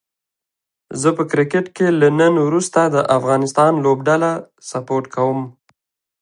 زه 1.01 1.09
په 1.17 1.23
کرکټ 1.31 1.65
کې 1.75 1.87
له 1.99 2.07
نن 2.19 2.33
وروسته 2.47 2.79
د 2.85 2.97
افغانستان 3.17 3.71
لوبډله 3.85 4.31
سپوټ 4.69 5.03
کووم 5.15 5.41